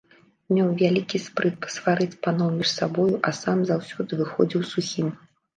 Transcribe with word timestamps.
Меў 0.55 0.69
вялікі 0.79 1.21
спрыт 1.25 1.59
пасварыць 1.65 2.17
паноў 2.29 2.49
між 2.57 2.71
сабою, 2.79 3.13
а 3.29 3.35
сам 3.41 3.57
заўсёды 3.73 4.11
выходзіў 4.23 4.69
сухім. 4.73 5.07